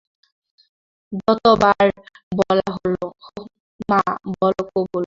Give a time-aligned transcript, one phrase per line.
[1.19, 1.85] যত বার
[2.39, 2.95] বলা হল,
[3.89, 3.99] মা,
[4.33, 4.99] বল কবুল।